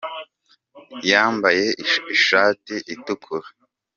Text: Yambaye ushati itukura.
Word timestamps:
Yambaye 1.09 1.65
ushati 2.13 2.75
itukura. 2.93 3.47